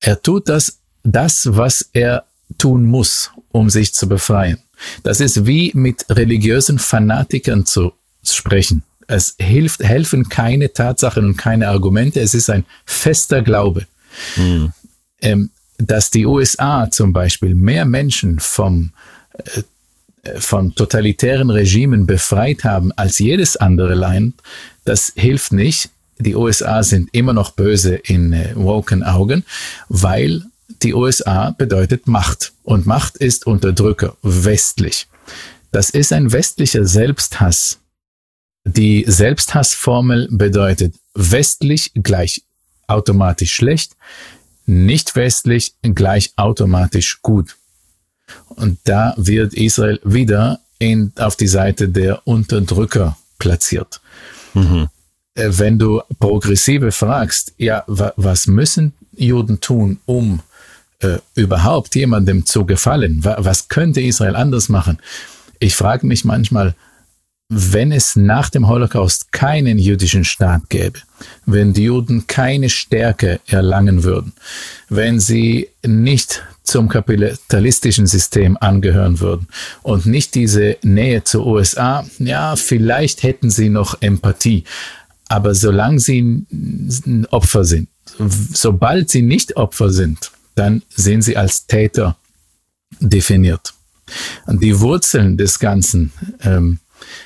[0.00, 2.24] Er tut das, das, was er
[2.58, 4.58] tun muss, um sich zu befreien.
[5.02, 8.82] Das ist wie mit religiösen Fanatikern zu sprechen.
[9.06, 12.20] Es hilft, helfen keine Tatsachen und keine Argumente.
[12.20, 13.86] Es ist ein fester Glaube.
[14.36, 14.72] Mhm.
[15.20, 18.92] Ähm, dass die USA zum Beispiel mehr Menschen vom
[19.32, 19.62] äh,
[20.38, 24.34] von totalitären Regimen befreit haben als jedes andere Land,
[24.84, 25.90] das hilft nicht.
[26.18, 29.44] Die USA sind immer noch böse in äh, woken Augen,
[29.88, 30.42] weil
[30.82, 35.06] die USA bedeutet Macht und Macht ist Unterdrücker, westlich.
[35.72, 37.78] Das ist ein westlicher Selbsthass.
[38.64, 42.42] Die Selbsthassformel bedeutet westlich gleich
[42.88, 43.92] automatisch schlecht,
[44.66, 47.56] nicht westlich gleich automatisch gut.
[48.48, 54.00] Und da wird Israel wieder in, auf die Seite der Unterdrücker platziert.
[54.54, 54.88] Mhm.
[55.34, 60.40] Äh, wenn du Progressive fragst, ja, wa was müssen Juden tun, um
[61.00, 63.24] äh, überhaupt jemandem zu gefallen?
[63.24, 64.98] Wa was könnte Israel anders machen?
[65.58, 66.74] Ich frage mich manchmal,
[67.48, 71.00] wenn es nach dem Holocaust keinen jüdischen Staat gäbe,
[71.44, 74.32] wenn die Juden keine Stärke erlangen würden,
[74.88, 79.46] wenn sie nicht zum kapitalistischen System angehören würden
[79.82, 84.64] und nicht diese Nähe zu USA, ja, vielleicht hätten sie noch Empathie,
[85.28, 86.44] aber solange sie
[87.30, 87.88] Opfer sind,
[88.52, 92.16] sobald sie nicht Opfer sind, dann sind sie als Täter
[92.98, 93.74] definiert.
[94.46, 96.78] Und die Wurzeln des Ganzen, ähm,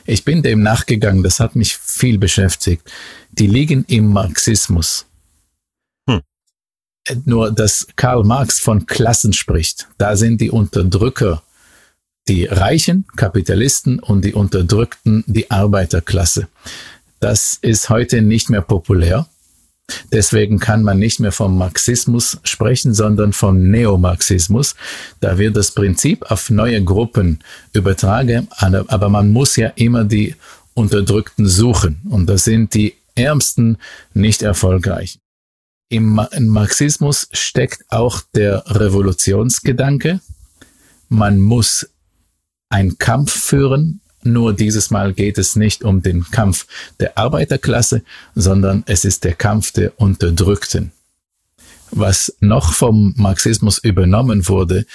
[0.07, 2.91] ich bin dem nachgegangen, das hat mich viel beschäftigt,
[3.31, 5.07] die liegen im Marxismus.
[6.09, 6.23] Hm.
[7.25, 11.43] Nur, dass Karl Marx von Klassen spricht, da sind die Unterdrücker
[12.29, 16.49] die Reichen, Kapitalisten und die Unterdrückten die Arbeiterklasse.
[17.19, 19.27] Das ist heute nicht mehr populär.
[20.13, 24.75] Deswegen kann man nicht mehr vom Marxismus sprechen, sondern vom Neomarxismus.
[25.21, 27.41] Da wird das Prinzip auf neue Gruppen
[27.73, 30.35] übertragen, aber man muss ja immer die
[30.75, 32.01] Unterdrückten suchen.
[32.09, 33.79] Und das sind die Ärmsten
[34.15, 35.19] nicht erfolgreich.
[35.89, 40.21] Im Marxismus steckt auch der Revolutionsgedanke.
[41.09, 41.89] Man muss
[42.69, 46.67] einen Kampf führen nur dieses Mal geht es nicht um den Kampf
[46.99, 48.03] der Arbeiterklasse,
[48.35, 50.93] sondern es ist der Kampf der Unterdrückten.
[51.91, 54.87] Was noch vom Marxismus übernommen wurde,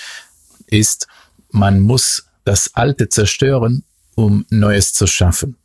[0.67, 1.07] ist,
[1.51, 3.83] man muss das Alte zerstören,
[4.15, 5.57] um Neues zu schaffen.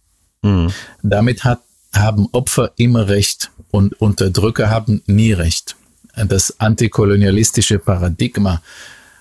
[0.42, 0.72] Mhm.
[1.02, 1.60] Damit hat,
[1.94, 5.76] haben Opfer immer Recht und Unterdrücker haben nie Recht.
[6.16, 8.62] Das antikolonialistische Paradigma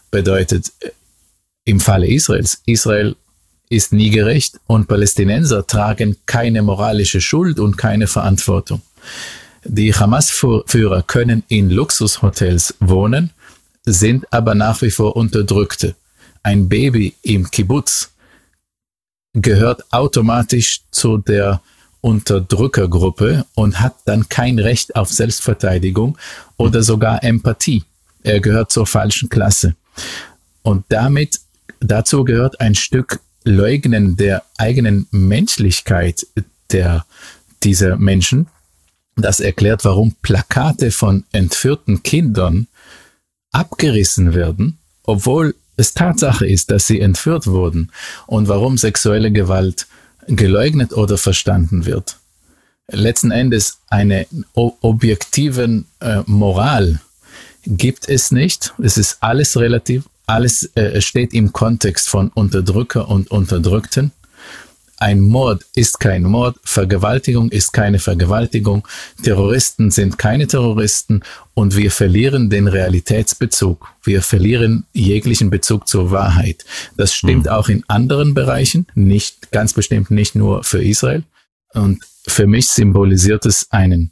[0.10, 0.72] bedeutet
[1.66, 3.16] im Falle Israels, Israel
[3.70, 8.82] ist nie gerecht und Palästinenser tragen keine moralische Schuld und keine Verantwortung.
[9.64, 13.32] Die Hamas-Führer können in Luxushotels wohnen,
[13.86, 15.96] sind aber nach wie vor Unterdrückte.
[16.42, 18.12] Ein Baby im Kibbutz
[19.34, 21.62] gehört automatisch zu der
[22.02, 26.18] Unterdrückergruppe und hat dann kein Recht auf Selbstverteidigung
[26.58, 27.84] oder sogar Empathie.
[28.24, 29.76] Er gehört zur falschen Klasse.
[30.62, 31.42] Und damit,
[31.80, 36.28] dazu gehört ein Stück Leugnen der eigenen Menschlichkeit
[36.72, 37.06] der,
[37.64, 38.48] dieser Menschen.
[39.16, 42.68] Das erklärt, warum Plakate von entführten Kindern
[43.52, 47.92] abgerissen werden, obwohl es Tatsache ist, dass sie entführt wurden
[48.28, 49.88] und warum sexuelle Gewalt
[50.28, 52.18] geleugnet oder verstanden wird.
[52.92, 57.00] Letzten Endes eine objektiven äh, Moral
[57.66, 58.74] gibt es nicht.
[58.82, 64.12] Es ist alles relativ alles äh, steht im Kontext von Unterdrücker und Unterdrückten.
[64.98, 68.86] Ein Mord ist kein Mord, Vergewaltigung ist keine Vergewaltigung,
[69.24, 71.22] Terroristen sind keine Terroristen
[71.54, 73.88] und wir verlieren den Realitätsbezug.
[74.04, 76.66] Wir verlieren jeglichen Bezug zur Wahrheit.
[76.98, 77.52] Das stimmt mhm.
[77.52, 81.24] auch in anderen Bereichen, nicht ganz bestimmt nicht nur für Israel.
[81.74, 84.12] Und für mich symbolisiert es einen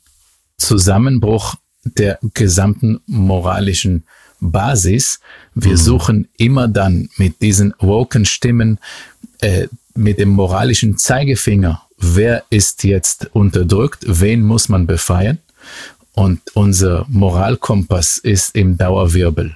[0.58, 4.06] Zusammenbruch der gesamten moralischen
[4.39, 5.19] Basis.
[5.56, 5.78] Wir mhm.
[5.78, 8.80] suchen immer dann mit diesen woken Stimmen,
[9.39, 15.39] äh, mit dem moralischen Zeigefinger, wer ist jetzt unterdrückt, wen muss man befreien.
[16.13, 19.56] Und unser Moralkompass ist im Dauerwirbel.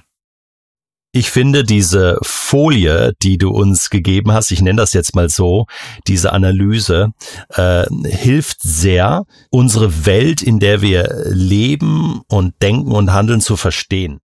[1.14, 5.66] Ich finde diese Folie, die du uns gegeben hast, ich nenne das jetzt mal so,
[6.06, 7.12] diese Analyse,
[7.50, 14.21] äh, hilft sehr, unsere Welt, in der wir leben und denken und handeln, zu verstehen.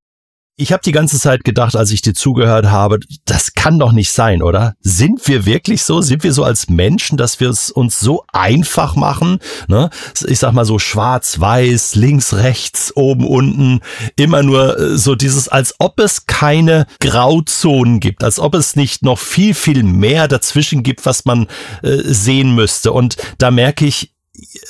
[0.61, 4.11] Ich habe die ganze Zeit gedacht, als ich dir zugehört habe, das kann doch nicht
[4.11, 4.75] sein, oder?
[4.81, 6.01] Sind wir wirklich so?
[6.01, 9.39] Sind wir so als Menschen, dass wir es uns so einfach machen?
[9.69, 9.89] Ne?
[10.27, 13.83] Ich sag mal so schwarz-weiß, links, rechts, oben, unten,
[14.17, 19.05] immer nur äh, so dieses, als ob es keine Grauzonen gibt, als ob es nicht
[19.05, 21.47] noch viel, viel mehr dazwischen gibt, was man
[21.85, 22.91] äh, sehen müsste.
[22.91, 24.13] Und da merke ich,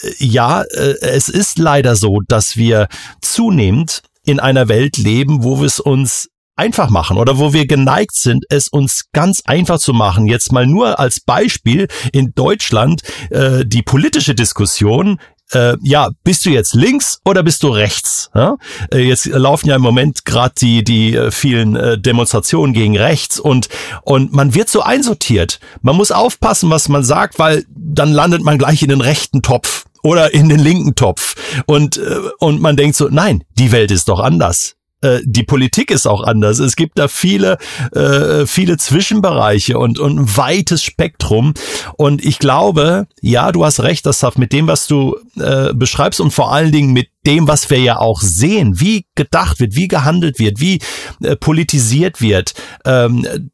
[0.03, 2.89] äh, ja, äh, es ist leider so, dass wir
[3.23, 8.45] zunehmend in einer Welt leben, wo es uns einfach machen oder wo wir geneigt sind,
[8.49, 10.27] es uns ganz einfach zu machen.
[10.27, 15.19] Jetzt mal nur als Beispiel in Deutschland äh, die politische Diskussion
[15.53, 18.31] äh, ja, bist du jetzt links oder bist du rechts?
[18.35, 18.57] Ja?
[18.93, 23.41] Äh, jetzt laufen ja im Moment gerade die die äh, vielen äh, Demonstrationen gegen rechts
[23.41, 23.69] und
[24.03, 25.61] und man wird so einsortiert.
[25.81, 29.87] Man muss aufpassen, was man sagt, weil dann landet man gleich in den rechten Topf
[30.03, 31.35] oder in den linken Topf
[31.67, 34.77] und äh, und man denkt so, nein, die Welt ist doch anders.
[35.01, 36.59] Äh, die Politik ist auch anders.
[36.59, 37.59] Es gibt da viele,
[37.93, 41.55] äh, viele Zwischenbereiche und, und ein weites Spektrum.
[41.97, 46.33] Und ich glaube, ja, du hast recht, das mit dem, was du äh, beschreibst und
[46.33, 50.39] vor allen Dingen mit dem, was wir ja auch sehen, wie gedacht wird, wie gehandelt
[50.39, 50.81] wird, wie
[51.23, 52.55] äh, politisiert wird.
[52.85, 53.51] Ähm,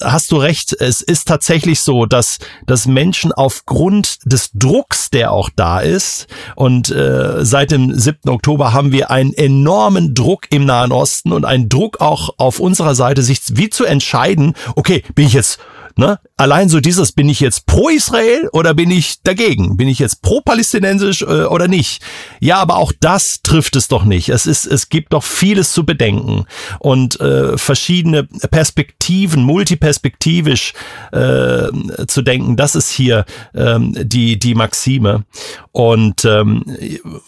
[0.00, 5.50] hast du recht, es ist tatsächlich so, dass, dass Menschen aufgrund des Drucks, der auch
[5.54, 6.26] da ist,
[6.56, 8.30] und äh, seit dem 7.
[8.30, 12.94] Oktober haben wir einen enormen Druck im Nahen Osten und einen Druck auch auf unserer
[12.94, 15.58] Seite, sich wie zu entscheiden, okay, bin ich jetzt
[15.96, 16.18] Ne?
[16.36, 19.76] Allein so dieses, bin ich jetzt pro Israel oder bin ich dagegen?
[19.76, 22.02] Bin ich jetzt pro palästinensisch äh, oder nicht?
[22.40, 24.28] Ja, aber auch das trifft es doch nicht.
[24.28, 26.46] Es ist, es gibt doch vieles zu bedenken
[26.78, 30.72] und äh, verschiedene Perspektiven, multiperspektivisch
[31.12, 31.68] äh,
[32.06, 32.56] zu denken.
[32.56, 33.24] Das ist hier
[33.54, 35.24] ähm, die die Maxime.
[35.72, 36.64] Und ähm,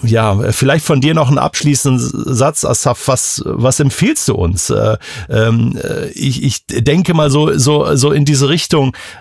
[0.03, 3.09] ja, vielleicht von dir noch einen abschließenden Satz, Asaf.
[3.09, 4.71] Was was empfiehlst du uns?
[4.71, 4.97] Äh,
[5.31, 8.54] ähm, äh, ich, ich denke mal so so so in diese Richtung,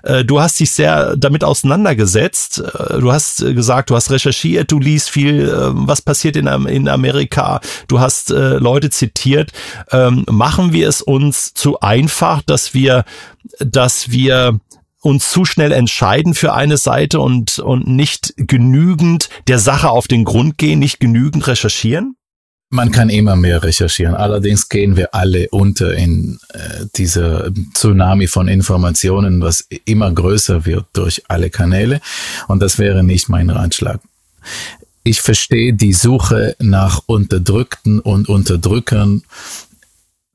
[0.03, 2.59] äh, du hast dich sehr damit auseinandergesetzt.
[2.59, 7.59] Äh, du hast gesagt, du hast recherchiert, du liest viel, äh, was passiert in, Amerika.
[7.87, 9.51] Du hast äh, Leute zitiert.
[9.91, 13.05] Ähm, machen wir es uns zu einfach, dass wir,
[13.59, 14.59] dass wir
[15.01, 20.23] uns zu schnell entscheiden für eine Seite und, und nicht genügend der Sache auf den
[20.23, 22.15] Grund gehen, nicht genügend recherchieren?
[22.73, 24.15] Man kann immer mehr recherchieren.
[24.15, 30.87] Allerdings gehen wir alle unter in äh, dieser Tsunami von Informationen, was immer größer wird
[30.93, 32.01] durch alle Kanäle.
[32.47, 33.99] Und das wäre nicht mein Ratschlag.
[35.03, 39.21] Ich verstehe die Suche nach Unterdrückten und Unterdrückern.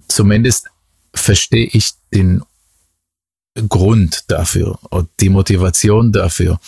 [0.06, 0.68] Zumindest
[1.12, 2.44] verstehe ich den
[3.68, 6.60] Grund dafür und die Motivation dafür.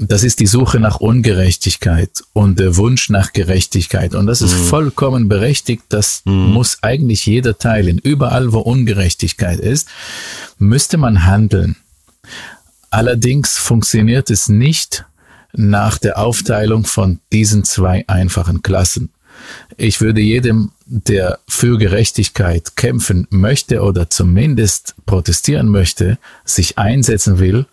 [0.00, 4.14] Das ist die Suche nach Ungerechtigkeit und der Wunsch nach Gerechtigkeit.
[4.14, 4.64] Und das ist mhm.
[4.64, 5.82] vollkommen berechtigt.
[5.88, 6.52] Das mhm.
[6.52, 7.98] muss eigentlich jeder teilen.
[7.98, 9.88] Überall, wo Ungerechtigkeit ist,
[10.58, 11.74] müsste man handeln.
[12.90, 15.04] Allerdings funktioniert es nicht
[15.52, 19.10] nach der Aufteilung von diesen zwei einfachen Klassen.
[19.76, 27.66] Ich würde jedem, der für Gerechtigkeit kämpfen möchte oder zumindest protestieren möchte, sich einsetzen will,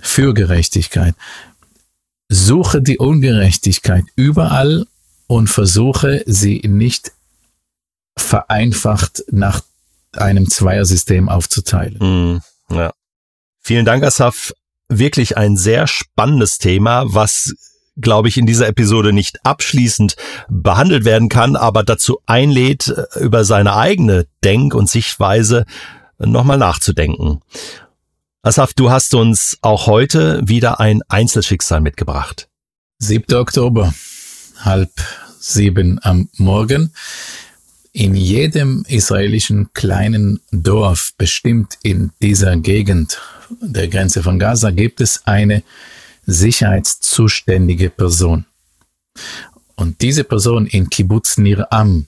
[0.00, 1.14] für Gerechtigkeit,
[2.28, 4.86] suche die Ungerechtigkeit überall
[5.26, 7.12] und versuche sie nicht
[8.16, 9.62] vereinfacht nach
[10.12, 12.40] einem Zweiersystem aufzuteilen.
[12.70, 12.92] Mm, ja.
[13.60, 14.52] Vielen Dank, Asaf.
[14.88, 17.54] Wirklich ein sehr spannendes Thema, was
[18.00, 20.16] glaube ich, in dieser Episode nicht abschließend
[20.48, 25.64] behandelt werden kann, aber dazu einlädt, über seine eigene Denk- und Sichtweise
[26.18, 27.40] nochmal nachzudenken.
[28.48, 32.48] Asaf, du hast uns auch heute wieder ein Einzelschicksal mitgebracht.
[32.98, 33.34] 7.
[33.34, 33.92] Oktober,
[34.60, 34.90] halb
[35.38, 36.94] sieben am Morgen.
[37.92, 43.20] In jedem israelischen kleinen Dorf, bestimmt in dieser Gegend
[43.60, 45.62] der Grenze von Gaza, gibt es eine
[46.24, 48.46] sicherheitszuständige Person.
[49.76, 52.06] Und diese Person in Kibbutz Nir Am,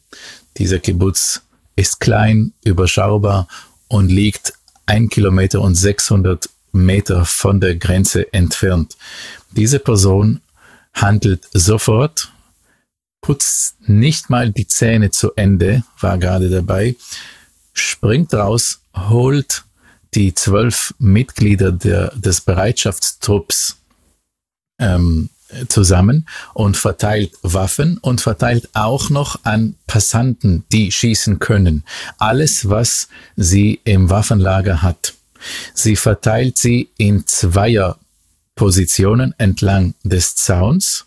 [0.56, 1.42] dieser Kibbutz
[1.76, 3.46] ist klein, überschaubar
[3.88, 4.54] und liegt
[4.90, 8.96] ein Kilometer und 600 Meter von der Grenze entfernt.
[9.52, 10.40] Diese Person
[10.92, 12.32] handelt sofort,
[13.20, 16.96] putzt nicht mal die Zähne zu Ende, war gerade dabei,
[17.72, 19.62] springt raus, holt
[20.14, 23.76] die zwölf Mitglieder der, des Bereitschaftstrupps
[24.80, 25.30] ähm,
[25.68, 31.84] zusammen und verteilt Waffen und verteilt auch noch an Passanten, die schießen können.
[32.18, 35.14] Alles, was sie im Waffenlager hat.
[35.74, 37.98] Sie verteilt sie in zweier
[38.54, 41.06] Positionen entlang des Zauns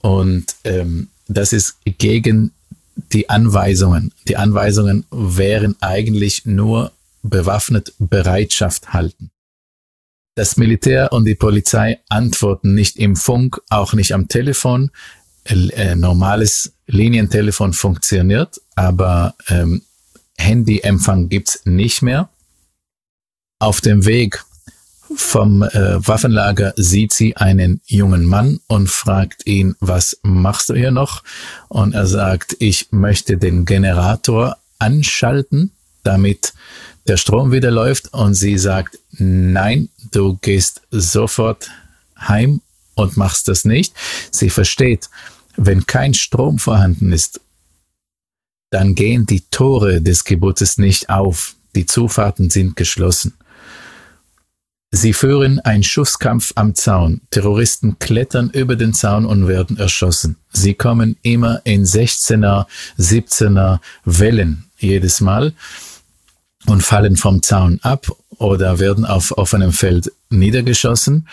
[0.00, 2.52] und ähm, das ist gegen
[3.12, 4.12] die Anweisungen.
[4.28, 6.92] Die Anweisungen wären eigentlich nur
[7.22, 9.30] bewaffnet Bereitschaft halten.
[10.40, 14.90] Das Militär und die Polizei antworten nicht im Funk, auch nicht am Telefon.
[15.44, 19.82] Äh, normales Linientelefon funktioniert, aber ähm,
[20.38, 22.30] Handyempfang gibt's nicht mehr.
[23.58, 24.42] Auf dem Weg
[25.14, 30.90] vom äh, Waffenlager sieht sie einen jungen Mann und fragt ihn, was machst du hier
[30.90, 31.22] noch?
[31.68, 35.72] Und er sagt, ich möchte den Generator anschalten,
[36.02, 36.54] damit
[37.10, 41.68] der Strom wieder läuft und sie sagt, nein, du gehst sofort
[42.16, 42.60] heim
[42.94, 43.92] und machst das nicht.
[44.30, 45.10] Sie versteht,
[45.56, 47.40] wenn kein Strom vorhanden ist,
[48.70, 51.56] dann gehen die Tore des Gebotes nicht auf.
[51.74, 53.34] Die Zufahrten sind geschlossen.
[54.92, 57.22] Sie führen einen Schusskampf am Zaun.
[57.30, 60.36] Terroristen klettern über den Zaun und werden erschossen.
[60.52, 62.66] Sie kommen immer in 16er,
[62.98, 65.54] 17er Wellen jedes Mal
[66.70, 68.06] und fallen vom Zaun ab
[68.38, 71.28] oder werden auf offenem Feld niedergeschossen.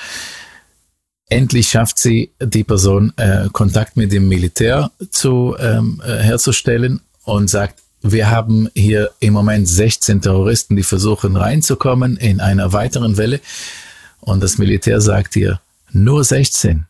[1.30, 7.50] Endlich schafft sie die Person äh, Kontakt mit dem Militär zu ähm, äh, herzustellen und
[7.50, 13.42] sagt, wir haben hier im Moment 16 Terroristen, die versuchen reinzukommen in einer weiteren Welle.
[14.22, 15.60] Und das Militär sagt hier,
[15.92, 16.86] nur 16.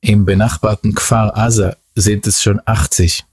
[0.00, 3.24] Im benachbarten Kfar Asa sind es schon 80.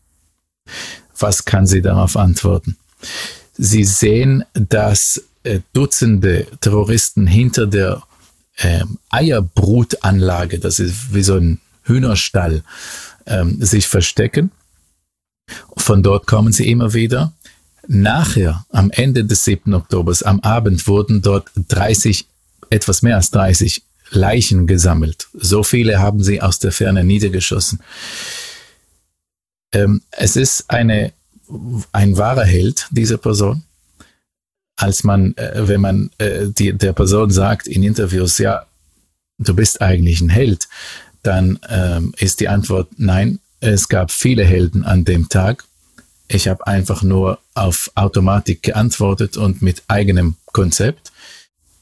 [1.18, 2.78] Was kann sie darauf antworten?
[3.54, 8.04] Sie sehen, dass äh, Dutzende Terroristen hinter der
[8.58, 12.64] äh, Eierbrutanlage, das ist wie so ein Hühnerstall,
[13.26, 14.52] ähm, sich verstecken
[15.78, 17.34] von dort kommen sie immer wieder.
[17.88, 19.74] Nachher, am Ende des 7.
[19.74, 22.26] Oktobers, am Abend wurden dort 30,
[22.70, 25.28] etwas mehr als 30 Leichen gesammelt.
[25.34, 27.82] So viele haben sie aus der Ferne niedergeschossen.
[29.74, 31.12] Ähm, es ist eine,
[31.92, 33.64] ein wahrer Held, diese Person.
[34.76, 38.66] Als man, äh, wenn man äh, die, der Person sagt in Interviews, ja,
[39.38, 40.68] du bist eigentlich ein Held,
[41.22, 45.64] dann ähm, ist die Antwort nein, es gab viele Helden an dem Tag.
[46.28, 51.12] Ich habe einfach nur auf Automatik geantwortet und mit eigenem Konzept.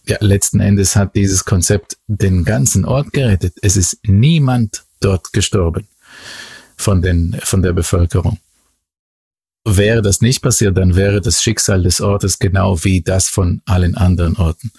[0.08, 3.56] Ja, letzten Endes hat dieses Konzept den ganzen Ort gerettet.
[3.62, 5.88] Es ist niemand dort gestorben
[6.76, 8.38] von, den, von der Bevölkerung.
[9.64, 13.96] Wäre das nicht passiert, dann wäre das Schicksal des Ortes genau wie das von allen
[13.96, 14.72] anderen Orten.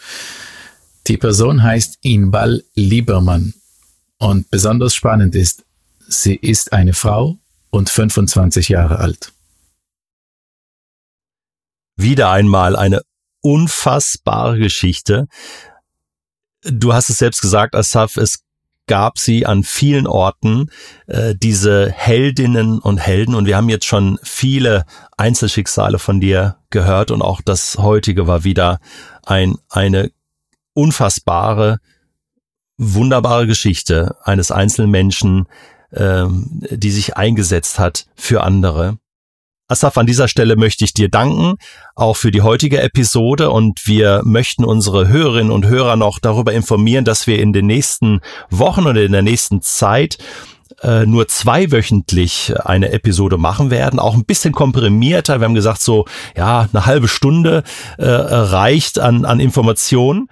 [1.06, 3.54] Die Person heißt Inbal Liebermann.
[4.18, 5.64] Und besonders spannend ist,
[6.08, 7.38] Sie ist eine Frau
[7.70, 9.32] und 25 Jahre alt.
[11.96, 13.02] Wieder einmal eine
[13.40, 15.26] unfassbare Geschichte.
[16.64, 18.44] Du hast es selbst gesagt, Asaf, es
[18.86, 20.70] gab sie an vielen Orten,
[21.06, 23.34] äh, diese Heldinnen und Helden.
[23.34, 24.84] Und wir haben jetzt schon viele
[25.16, 27.10] Einzelschicksale von dir gehört.
[27.10, 28.80] Und auch das heutige war wieder
[29.24, 30.10] ein, eine
[30.74, 31.78] unfassbare,
[32.76, 35.46] wunderbare Geschichte eines einzelnen Menschen,
[35.92, 38.98] ähm, die sich eingesetzt hat für andere.
[39.72, 41.54] Asaf, an dieser Stelle möchte ich dir danken,
[41.94, 47.06] auch für die heutige Episode und wir möchten unsere Hörerinnen und Hörer noch darüber informieren,
[47.06, 48.20] dass wir in den nächsten
[48.50, 50.18] Wochen oder in der nächsten Zeit
[50.82, 55.40] äh, nur zweiwöchentlich eine Episode machen werden, auch ein bisschen komprimierter.
[55.40, 56.04] Wir haben gesagt, so
[56.36, 57.62] ja, eine halbe Stunde
[57.96, 60.28] äh, reicht an, an Informationen.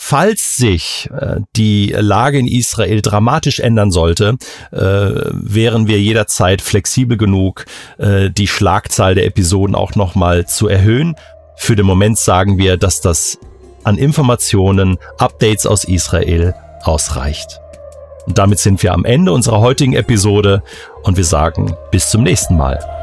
[0.00, 4.36] Falls sich äh, die Lage in Israel dramatisch ändern sollte,
[4.70, 7.66] äh, wären wir jederzeit flexibel genug,
[7.98, 11.16] äh, die Schlagzahl der Episoden auch nochmal zu erhöhen.
[11.56, 13.38] Für den Moment sagen wir, dass das
[13.82, 17.60] an Informationen, Updates aus Israel ausreicht.
[18.24, 20.62] Und damit sind wir am Ende unserer heutigen Episode
[21.02, 22.97] und wir sagen bis zum nächsten Mal.